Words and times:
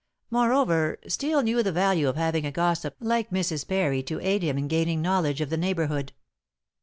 Moreover, 0.31 0.97
Steel 1.07 1.43
knew 1.43 1.61
the 1.61 1.71
value 1.71 2.09
of 2.09 2.15
having 2.15 2.43
a 2.43 2.49
gossip 2.51 2.95
like 2.99 3.29
Mrs. 3.29 3.67
Parry 3.67 4.01
to 4.01 4.19
aid 4.19 4.41
him 4.41 4.57
in 4.57 4.67
gaining 4.67 4.99
knowledge 4.99 5.41
of 5.41 5.51
the 5.51 5.57
neighborhood. 5.57 6.11